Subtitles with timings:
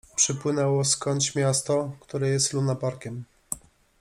[0.15, 3.23] Przypłynęło skądś miasto, które jest lunaparkiem.